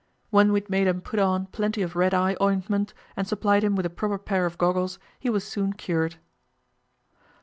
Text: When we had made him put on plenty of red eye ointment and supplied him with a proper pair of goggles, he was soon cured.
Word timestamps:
When 0.31 0.51
we 0.51 0.59
had 0.61 0.67
made 0.67 0.87
him 0.87 1.01
put 1.01 1.19
on 1.19 1.45
plenty 1.45 1.83
of 1.83 1.95
red 1.95 2.11
eye 2.11 2.35
ointment 2.41 2.95
and 3.15 3.27
supplied 3.27 3.63
him 3.63 3.75
with 3.75 3.85
a 3.85 3.89
proper 3.91 4.17
pair 4.17 4.47
of 4.47 4.57
goggles, 4.57 4.97
he 5.19 5.29
was 5.29 5.43
soon 5.43 5.73
cured. 5.73 6.15